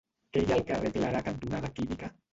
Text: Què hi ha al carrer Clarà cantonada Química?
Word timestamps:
Què 0.37 0.41
hi 0.45 0.47
ha 0.47 0.55
al 0.57 0.63
carrer 0.71 0.91
Clarà 0.95 1.23
cantonada 1.29 1.73
Química? 1.81 2.11